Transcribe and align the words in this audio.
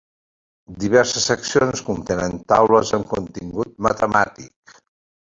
Diverses 0.83 1.27
seccions 1.31 1.83
contenen 1.89 2.33
taules 2.53 2.93
amb 2.99 3.07
contingut 3.11 3.75
matemàtic. 3.89 4.75